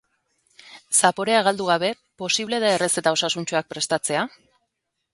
[0.99, 1.91] Zaporea galdu gabe,
[2.23, 4.29] posible da errezeta osasuntsuak prestatzea?